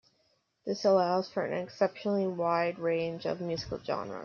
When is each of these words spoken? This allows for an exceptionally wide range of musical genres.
This 0.65 0.83
allows 0.83 1.29
for 1.29 1.45
an 1.45 1.53
exceptionally 1.53 2.25
wide 2.25 2.79
range 2.79 3.27
of 3.27 3.39
musical 3.39 3.77
genres. 3.79 4.19